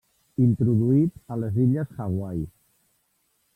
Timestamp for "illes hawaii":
1.67-2.43